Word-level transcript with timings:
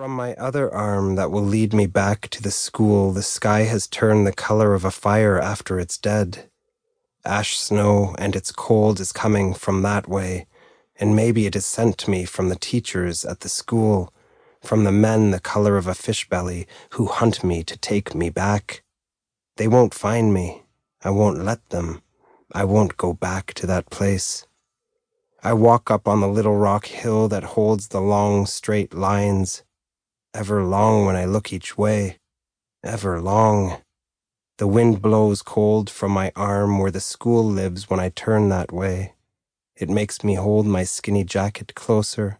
From 0.00 0.12
my 0.12 0.32
other 0.36 0.72
arm 0.72 1.16
that 1.16 1.30
will 1.30 1.42
lead 1.42 1.74
me 1.74 1.84
back 1.84 2.30
to 2.30 2.42
the 2.42 2.50
school, 2.50 3.12
the 3.12 3.22
sky 3.22 3.64
has 3.64 3.86
turned 3.86 4.26
the 4.26 4.32
color 4.32 4.72
of 4.72 4.82
a 4.82 4.90
fire 4.90 5.38
after 5.38 5.78
it's 5.78 5.98
dead. 5.98 6.48
Ash 7.22 7.58
snow 7.58 8.14
and 8.16 8.34
its 8.34 8.50
cold 8.50 8.98
is 8.98 9.12
coming 9.12 9.52
from 9.52 9.82
that 9.82 10.08
way, 10.08 10.46
and 10.98 11.14
maybe 11.14 11.44
it 11.44 11.54
is 11.54 11.66
sent 11.66 11.98
to 11.98 12.10
me 12.10 12.24
from 12.24 12.48
the 12.48 12.56
teachers 12.56 13.26
at 13.26 13.40
the 13.40 13.50
school, 13.50 14.10
from 14.62 14.84
the 14.84 14.90
men 14.90 15.32
the 15.32 15.38
color 15.38 15.76
of 15.76 15.86
a 15.86 15.94
fish 15.94 16.26
belly 16.30 16.66
who 16.92 17.04
hunt 17.04 17.44
me 17.44 17.62
to 17.62 17.76
take 17.76 18.14
me 18.14 18.30
back. 18.30 18.82
They 19.58 19.68
won't 19.68 19.92
find 19.92 20.32
me. 20.32 20.62
I 21.04 21.10
won't 21.10 21.44
let 21.44 21.68
them. 21.68 22.00
I 22.54 22.64
won't 22.64 22.96
go 22.96 23.12
back 23.12 23.52
to 23.52 23.66
that 23.66 23.90
place. 23.90 24.46
I 25.42 25.52
walk 25.52 25.90
up 25.90 26.08
on 26.08 26.22
the 26.22 26.28
little 26.36 26.56
rock 26.56 26.86
hill 26.86 27.28
that 27.28 27.52
holds 27.52 27.88
the 27.88 28.00
long 28.00 28.46
straight 28.46 28.94
lines 28.94 29.62
ever 30.34 30.64
long 30.64 31.06
when 31.06 31.16
I 31.16 31.24
look 31.24 31.52
each 31.52 31.76
way, 31.76 32.18
ever 32.82 33.20
long. 33.20 33.78
The 34.58 34.66
wind 34.66 35.00
blows 35.00 35.42
cold 35.42 35.88
from 35.88 36.12
my 36.12 36.32
arm 36.36 36.78
where 36.78 36.90
the 36.90 37.00
school 37.00 37.44
lives 37.44 37.88
when 37.88 37.98
I 37.98 38.10
turn 38.10 38.48
that 38.50 38.72
way. 38.72 39.14
It 39.74 39.88
makes 39.88 40.22
me 40.22 40.34
hold 40.34 40.66
my 40.66 40.84
skinny 40.84 41.24
jacket 41.24 41.74
closer. 41.74 42.38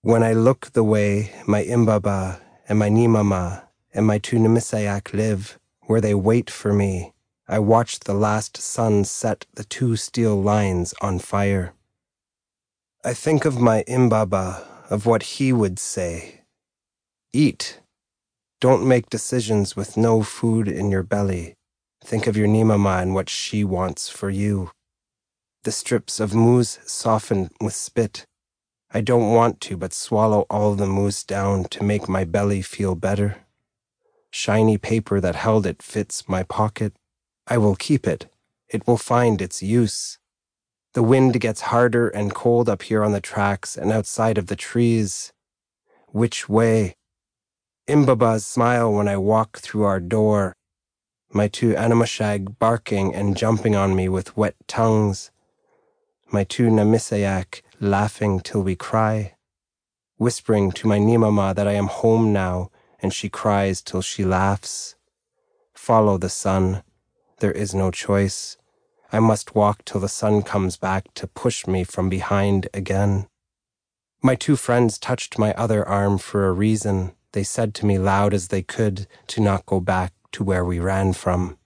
When 0.00 0.22
I 0.22 0.32
look 0.32 0.72
the 0.72 0.84
way 0.84 1.32
my 1.46 1.62
imbaba 1.62 2.40
and 2.68 2.78
my 2.78 2.88
nimama 2.88 3.64
and 3.92 4.06
my 4.06 4.18
two 4.18 4.38
Nemisayak 4.38 5.12
live, 5.12 5.58
where 5.82 6.00
they 6.00 6.14
wait 6.14 6.48
for 6.50 6.72
me, 6.72 7.12
I 7.46 7.58
watch 7.58 8.00
the 8.00 8.14
last 8.14 8.56
sun 8.56 9.04
set 9.04 9.46
the 9.54 9.64
two 9.64 9.96
steel 9.96 10.40
lines 10.40 10.94
on 11.02 11.18
fire. 11.18 11.74
I 13.04 13.12
think 13.12 13.44
of 13.44 13.60
my 13.60 13.84
imbaba, 13.86 14.64
of 14.90 15.04
what 15.04 15.22
he 15.22 15.52
would 15.52 15.78
say, 15.78 16.43
Eat. 17.36 17.80
Don't 18.60 18.86
make 18.86 19.10
decisions 19.10 19.74
with 19.74 19.96
no 19.96 20.22
food 20.22 20.68
in 20.68 20.92
your 20.92 21.02
belly. 21.02 21.56
Think 22.04 22.28
of 22.28 22.36
your 22.36 22.46
Nimama 22.46 23.02
and 23.02 23.12
what 23.12 23.28
she 23.28 23.64
wants 23.64 24.08
for 24.08 24.30
you. 24.30 24.70
The 25.64 25.72
strips 25.72 26.20
of 26.20 26.32
moose 26.32 26.78
soften 26.86 27.50
with 27.60 27.74
spit. 27.74 28.24
I 28.92 29.00
don't 29.00 29.32
want 29.32 29.60
to, 29.62 29.76
but 29.76 29.92
swallow 29.92 30.46
all 30.48 30.76
the 30.76 30.86
moose 30.86 31.24
down 31.24 31.64
to 31.70 31.82
make 31.82 32.08
my 32.08 32.22
belly 32.22 32.62
feel 32.62 32.94
better. 32.94 33.38
Shiny 34.30 34.78
paper 34.78 35.20
that 35.20 35.34
held 35.34 35.66
it 35.66 35.82
fits 35.82 36.28
my 36.28 36.44
pocket. 36.44 36.92
I 37.48 37.58
will 37.58 37.74
keep 37.74 38.06
it. 38.06 38.30
It 38.68 38.86
will 38.86 38.96
find 38.96 39.42
its 39.42 39.60
use. 39.60 40.20
The 40.92 41.02
wind 41.02 41.40
gets 41.40 41.62
harder 41.62 42.08
and 42.10 42.32
cold 42.32 42.68
up 42.68 42.82
here 42.82 43.02
on 43.02 43.10
the 43.10 43.20
tracks 43.20 43.76
and 43.76 43.90
outside 43.90 44.38
of 44.38 44.46
the 44.46 44.54
trees. 44.54 45.32
Which 46.12 46.48
way? 46.48 46.94
Imbabas 47.86 48.44
smile 48.44 48.90
when 48.94 49.08
I 49.08 49.18
walk 49.18 49.58
through 49.58 49.82
our 49.82 50.00
door, 50.00 50.56
my 51.34 51.48
two 51.48 51.74
animashag 51.74 52.58
barking 52.58 53.14
and 53.14 53.36
jumping 53.36 53.76
on 53.76 53.94
me 53.94 54.08
with 54.08 54.38
wet 54.38 54.54
tongues, 54.66 55.30
my 56.32 56.44
two 56.44 56.68
namisayak 56.68 57.60
laughing 57.80 58.40
till 58.40 58.62
we 58.62 58.74
cry, 58.74 59.34
whispering 60.16 60.72
to 60.72 60.88
my 60.88 60.98
Nimama 60.98 61.54
that 61.54 61.68
I 61.68 61.74
am 61.74 61.88
home 61.88 62.32
now, 62.32 62.70
and 63.00 63.12
she 63.12 63.28
cries 63.28 63.82
till 63.82 64.00
she 64.00 64.24
laughs. 64.24 64.94
Follow 65.74 66.16
the 66.16 66.30
sun. 66.30 66.84
There 67.40 67.52
is 67.52 67.74
no 67.74 67.90
choice. 67.90 68.56
I 69.12 69.20
must 69.20 69.54
walk 69.54 69.84
till 69.84 70.00
the 70.00 70.08
sun 70.08 70.40
comes 70.40 70.78
back 70.78 71.12
to 71.16 71.26
push 71.26 71.66
me 71.66 71.84
from 71.84 72.08
behind 72.08 72.66
again. 72.72 73.26
My 74.22 74.36
two 74.36 74.56
friends 74.56 74.98
touched 74.98 75.38
my 75.38 75.52
other 75.52 75.86
arm 75.86 76.16
for 76.16 76.48
a 76.48 76.52
reason 76.52 77.12
they 77.34 77.42
said 77.42 77.74
to 77.74 77.84
me 77.84 77.98
loud 77.98 78.32
as 78.32 78.48
they 78.48 78.62
could 78.62 79.08
to 79.26 79.40
not 79.40 79.66
go 79.66 79.80
back 79.80 80.12
to 80.30 80.44
where 80.44 80.64
we 80.64 80.78
ran 80.78 81.12
from. 81.12 81.58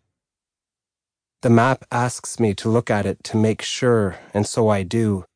The 1.42 1.50
map 1.50 1.84
asks 1.92 2.40
me 2.40 2.54
to 2.54 2.70
look 2.70 2.90
at 2.90 3.04
it 3.04 3.22
to 3.24 3.36
make 3.36 3.60
sure, 3.60 4.16
and 4.32 4.46
so 4.46 4.70
I 4.70 4.82
do. 4.82 5.26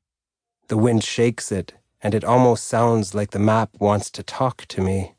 The 0.68 0.78
wind 0.78 1.04
shakes 1.04 1.52
it, 1.52 1.74
and 2.02 2.14
it 2.14 2.24
almost 2.24 2.64
sounds 2.64 3.14
like 3.14 3.30
the 3.30 3.38
map 3.38 3.70
wants 3.78 4.10
to 4.12 4.22
talk 4.22 4.64
to 4.68 4.80
me. 4.80 5.14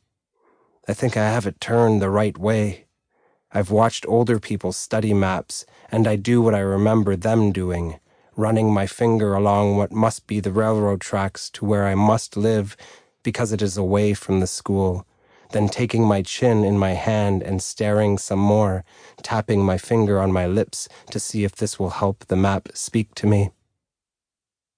I 0.88 0.94
think 0.94 1.16
I 1.16 1.30
have 1.30 1.46
it 1.46 1.62
turned 1.62 2.02
the 2.02 2.10
right 2.10 2.38
way. 2.38 2.88
I've 3.52 3.70
watched 3.70 4.08
older 4.08 4.40
people 4.40 4.74
study 4.74 5.14
maps, 5.14 5.64
and 5.92 6.08
I 6.08 6.16
do 6.16 6.42
what 6.42 6.56
I 6.56 6.60
remember 6.60 7.16
them 7.16 7.52
doing, 7.52 8.00
running 8.36 8.74
my 8.74 8.88
finger 8.88 9.36
along 9.36 9.78
what 9.78 9.92
must 9.92 10.26
be 10.26 10.40
the 10.40 10.52
railroad 10.52 11.02
tracks 11.02 11.52
to 11.52 11.66
where 11.66 11.86
I 11.86 11.94
must 11.94 12.36
live 12.36 12.76
because 13.24 13.54
it 13.54 13.62
is 13.62 13.78
away 13.78 14.14
from 14.14 14.42
the 14.42 14.48
school, 14.48 15.08
then 15.54 15.70
taking 15.70 16.04
my 16.04 16.22
chin 16.22 16.64
in 16.66 16.78
my 16.78 16.92
hand 16.92 17.42
and 17.42 17.62
staring 17.62 18.18
some 18.18 18.40
more, 18.40 18.84
tapping 19.22 19.64
my 19.64 19.78
finger 19.78 20.20
on 20.20 20.32
my 20.32 20.46
lips 20.46 20.90
to 21.12 21.20
see 21.20 21.46
if 21.46 21.56
this 21.56 21.80
will 21.80 21.92
help 21.92 22.26
the 22.26 22.36
map 22.36 22.70
speak 22.74 23.16
to 23.16 23.26
me. 23.26 23.52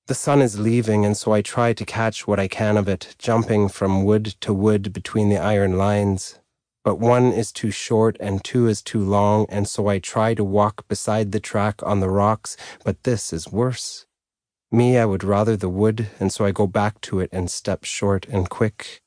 The 0.07 0.13
sun 0.13 0.39
is 0.43 0.59
leaving, 0.59 1.03
and 1.03 1.17
so 1.17 1.31
I 1.31 1.41
try 1.41 1.73
to 1.73 1.83
catch 1.83 2.27
what 2.27 2.39
I 2.39 2.47
can 2.47 2.77
of 2.77 2.87
it, 2.87 3.15
jumping 3.17 3.69
from 3.69 4.03
wood 4.03 4.25
to 4.41 4.53
wood 4.53 4.93
between 4.93 5.29
the 5.29 5.39
iron 5.39 5.79
lines. 5.79 6.39
But 6.83 6.99
one 6.99 7.33
is 7.33 7.51
too 7.51 7.71
short 7.71 8.15
and 8.19 8.43
two 8.43 8.67
is 8.67 8.83
too 8.83 9.03
long, 9.03 9.47
and 9.49 9.67
so 9.67 9.87
I 9.87 9.97
try 9.97 10.35
to 10.35 10.43
walk 10.43 10.87
beside 10.87 11.31
the 11.31 11.39
track 11.39 11.81
on 11.81 12.01
the 12.01 12.09
rocks, 12.11 12.55
but 12.83 13.01
this 13.01 13.33
is 13.33 13.51
worse. 13.51 14.05
Me, 14.71 14.97
I 14.97 15.05
would 15.05 15.23
rather 15.23 15.57
the 15.57 15.69
wood, 15.69 16.09
and 16.19 16.31
so 16.31 16.45
I 16.45 16.51
go 16.51 16.67
back 16.67 17.01
to 17.01 17.19
it 17.19 17.29
and 17.31 17.49
step 17.49 17.83
short 17.83 18.27
and 18.27 18.47
quick. 18.47 19.01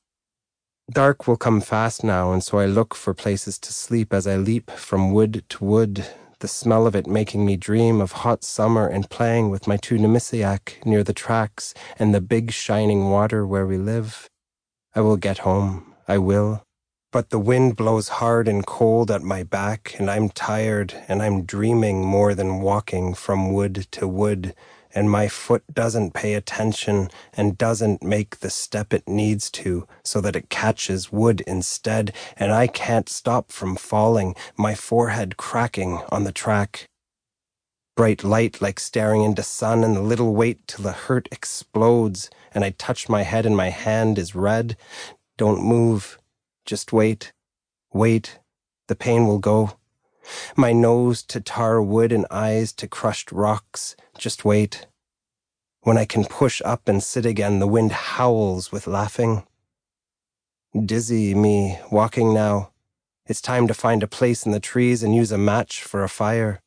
Dark 0.91 1.28
will 1.28 1.37
come 1.37 1.60
fast 1.60 2.03
now, 2.03 2.32
and 2.32 2.43
so 2.43 2.59
I 2.59 2.65
look 2.65 2.94
for 2.94 3.12
places 3.12 3.59
to 3.59 3.75
sleep 3.75 4.15
as 4.15 4.26
I 4.26 4.37
leap 4.37 4.71
from 4.71 5.12
wood 5.12 5.44
to 5.50 5.65
wood, 5.65 6.06
the 6.38 6.49
smell 6.49 6.87
of 6.87 6.97
it 6.97 7.06
making 7.06 7.44
me 7.44 7.59
dream 7.59 8.00
of 8.00 8.12
hot 8.12 8.43
summer 8.43 8.88
and 8.88 9.10
playing 9.10 9.50
with 9.50 9.66
my 9.66 9.76
two 9.76 9.99
Nemisiak 9.99 10.87
near 10.87 11.04
the 11.04 11.12
tracks 11.12 11.75
and 11.99 12.15
the 12.15 12.22
big 12.22 12.53
shining 12.53 13.10
water 13.10 13.47
where 13.47 13.66
we 13.66 13.76
live. 13.76 14.31
I 14.94 15.03
will 15.03 15.19
get 15.19 15.38
home, 15.38 15.94
I 16.09 16.16
will. 16.16 16.62
But 17.12 17.28
the 17.28 17.38
wind 17.38 17.76
blows 17.76 18.09
hard 18.09 18.49
and 18.49 18.65
cold 18.65 19.10
at 19.10 19.22
my 19.22 19.43
back, 19.43 19.94
and 19.99 20.10
I'm 20.10 20.31
tired, 20.31 20.94
and 21.06 21.22
I'm 21.22 21.44
dreaming 21.44 22.03
more 22.03 22.34
than 22.34 22.62
walking 22.62 23.12
from 23.12 23.53
wood 23.53 23.87
to 23.93 24.09
wood, 24.09 24.55
and 24.98 25.09
my 25.09 25.28
foot 25.28 25.62
doesn't 25.72 26.12
pay 26.12 26.34
attention 26.34 27.09
and 27.32 27.56
doesn't 27.56 28.03
make 28.03 28.41
the 28.41 28.50
step 28.50 28.92
it 28.92 29.06
needs 29.06 29.48
to 29.48 29.86
so 30.03 30.20
that 30.20 30.34
it 30.34 30.50
catches 30.50 31.12
wood 31.12 31.41
instead, 31.42 32.12
and 32.36 32.50
I 32.50 32.66
can't 32.66 33.08
stop 33.08 33.53
from 33.53 33.76
falling, 33.76 34.34
my 34.56 34.75
forehead 34.75 35.37
cracking 35.37 36.00
on 36.10 36.25
the 36.25 36.32
track. 36.32 36.88
Bright 37.97 38.25
light 38.25 38.60
like 38.60 38.81
staring 38.81 39.22
into 39.22 39.44
sun 39.44 39.84
and 39.84 39.94
the 39.94 40.03
little 40.03 40.34
weight 40.34 40.66
till 40.66 40.82
the 40.82 40.91
hurt 40.91 41.28
explodes, 41.31 42.28
and 42.53 42.64
I 42.64 42.70
touch 42.70 43.08
my 43.08 43.22
head 43.22 43.47
and 43.47 43.56
my 43.56 43.69
hand 43.69 44.19
is 44.19 44.34
red. 44.34 44.76
Don't 45.37 45.62
move. 45.62 46.19
Just 46.66 46.92
wait. 46.92 47.32
Wait. 47.92 48.41
The 48.88 48.97
pain 48.97 49.28
will 49.28 49.38
go. 49.38 49.77
My 50.56 50.72
nose 50.72 51.22
to 51.24 51.40
tar 51.40 51.80
wood 51.80 52.12
and 52.12 52.26
eyes 52.30 52.72
to 52.74 52.88
crushed 52.88 53.32
rocks. 53.32 53.96
Just 54.18 54.44
wait. 54.44 54.86
When 55.82 55.96
I 55.96 56.04
can 56.04 56.24
push 56.24 56.60
up 56.64 56.88
and 56.88 57.02
sit 57.02 57.24
again, 57.24 57.60
the 57.60 57.66
wind 57.66 57.92
howls 57.92 58.72
with 58.72 58.86
laughing. 58.86 59.44
Dizzy 60.84 61.34
me, 61.34 61.78
walking 61.90 62.34
now. 62.34 62.72
It's 63.26 63.40
time 63.40 63.66
to 63.68 63.74
find 63.74 64.02
a 64.02 64.06
place 64.06 64.44
in 64.44 64.52
the 64.52 64.60
trees 64.60 65.02
and 65.02 65.14
use 65.14 65.32
a 65.32 65.38
match 65.38 65.82
for 65.82 66.02
a 66.02 66.08
fire. 66.08 66.60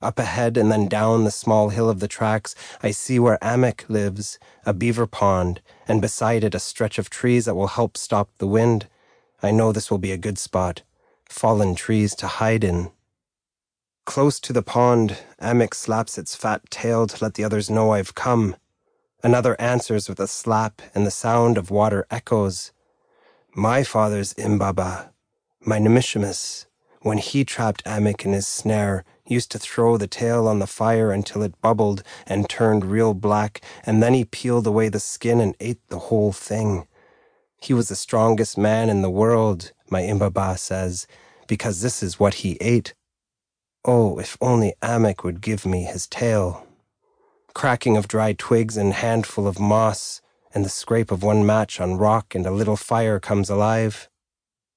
Up 0.00 0.18
ahead 0.18 0.56
and 0.56 0.70
then 0.70 0.86
down 0.86 1.24
the 1.24 1.30
small 1.30 1.70
hill 1.70 1.88
of 1.88 2.00
the 2.00 2.08
tracks, 2.08 2.54
I 2.82 2.90
see 2.90 3.18
where 3.18 3.38
Amek 3.38 3.88
lives, 3.88 4.38
a 4.66 4.74
beaver 4.74 5.06
pond, 5.06 5.62
and 5.88 6.00
beside 6.00 6.44
it 6.44 6.54
a 6.54 6.60
stretch 6.60 6.98
of 6.98 7.10
trees 7.10 7.46
that 7.46 7.54
will 7.54 7.68
help 7.68 7.96
stop 7.96 8.30
the 8.38 8.46
wind. 8.46 8.88
I 9.42 9.50
know 9.50 9.72
this 9.72 9.90
will 9.90 9.98
be 9.98 10.12
a 10.12 10.18
good 10.18 10.38
spot 10.38 10.82
fallen 11.34 11.74
trees 11.74 12.14
to 12.14 12.28
hide 12.28 12.62
in. 12.62 12.90
Close 14.06 14.38
to 14.38 14.52
the 14.52 14.62
pond, 14.62 15.18
Amek 15.42 15.74
slaps 15.74 16.16
its 16.16 16.36
fat 16.36 16.62
tail 16.70 17.08
to 17.08 17.24
let 17.24 17.34
the 17.34 17.42
others 17.42 17.68
know 17.68 17.90
I've 17.90 18.14
come. 18.14 18.54
Another 19.22 19.60
answers 19.60 20.08
with 20.08 20.20
a 20.20 20.28
slap, 20.28 20.80
and 20.94 21.04
the 21.04 21.10
sound 21.10 21.58
of 21.58 21.72
water 21.72 22.06
echoes. 22.08 22.70
My 23.52 23.82
father's 23.82 24.32
Imbaba, 24.34 25.10
my 25.60 25.78
Nemishimus, 25.80 26.66
when 27.00 27.18
he 27.18 27.44
trapped 27.44 27.84
Amek 27.84 28.24
in 28.24 28.32
his 28.32 28.46
snare, 28.46 29.04
used 29.26 29.50
to 29.50 29.58
throw 29.58 29.96
the 29.96 30.06
tail 30.06 30.46
on 30.46 30.60
the 30.60 30.68
fire 30.68 31.10
until 31.10 31.42
it 31.42 31.60
bubbled 31.60 32.04
and 32.28 32.48
turned 32.48 32.84
real 32.84 33.12
black, 33.12 33.60
and 33.84 34.00
then 34.00 34.14
he 34.14 34.24
peeled 34.24 34.68
away 34.68 34.88
the 34.88 35.00
skin 35.00 35.40
and 35.40 35.56
ate 35.58 35.84
the 35.88 35.98
whole 35.98 36.32
thing. 36.32 36.86
He 37.64 37.72
was 37.72 37.88
the 37.88 37.96
strongest 37.96 38.58
man 38.58 38.90
in 38.90 39.00
the 39.00 39.08
world, 39.08 39.72
my 39.88 40.02
Imbaba 40.02 40.58
says, 40.58 41.06
because 41.46 41.80
this 41.80 42.02
is 42.02 42.20
what 42.20 42.34
he 42.34 42.58
ate. 42.60 42.92
Oh, 43.86 44.18
if 44.18 44.36
only 44.38 44.74
Amek 44.82 45.24
would 45.24 45.40
give 45.40 45.64
me 45.64 45.84
his 45.84 46.06
tail. 46.06 46.66
Cracking 47.54 47.96
of 47.96 48.06
dry 48.06 48.34
twigs 48.34 48.76
and 48.76 48.92
handful 48.92 49.48
of 49.48 49.58
moss, 49.58 50.20
and 50.54 50.62
the 50.62 50.68
scrape 50.68 51.10
of 51.10 51.22
one 51.22 51.46
match 51.46 51.80
on 51.80 51.96
rock 51.96 52.34
and 52.34 52.44
a 52.44 52.50
little 52.50 52.76
fire 52.76 53.18
comes 53.18 53.48
alive. 53.48 54.10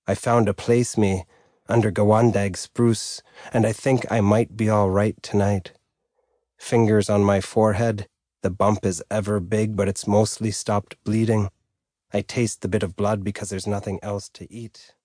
I 0.07 0.15
found 0.15 0.47
a 0.47 0.53
place 0.53 0.97
me 0.97 1.25
under 1.67 1.91
Gawandag 1.91 2.55
spruce, 2.55 3.21
and 3.51 3.67
I 3.67 3.73
think 3.73 4.09
I 4.09 4.21
might 4.21 4.55
be 4.55 4.69
all 4.69 4.89
right 4.89 5.21
tonight. 5.21 5.73
Fingers 6.57 7.09
on 7.09 7.21
my 7.21 7.41
forehead, 7.41 8.07
the 8.43 8.49
bump 8.49 8.85
is 8.85 9.03
ever 9.11 9.41
big, 9.41 9.75
but 9.75 9.89
it's 9.89 10.07
mostly 10.07 10.51
stopped 10.51 10.95
bleeding. 11.03 11.49
I 12.13 12.21
taste 12.21 12.62
the 12.62 12.69
bit 12.69 12.83
of 12.83 12.95
blood 12.95 13.24
because 13.24 13.50
there's 13.50 13.68
nothing 13.68 14.00
else 14.04 14.30
to 14.36 14.51
eat. 14.54 14.95